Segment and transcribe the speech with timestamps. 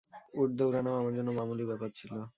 [0.33, 2.11] উট দৌড়ানোও আমার জন্য মামুলী ব্যাপার ছিল।